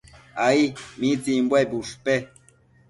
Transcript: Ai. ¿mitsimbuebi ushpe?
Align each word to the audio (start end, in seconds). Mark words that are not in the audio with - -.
Ai. 0.47 0.61
¿mitsimbuebi 0.99 1.75
ushpe? 1.81 2.15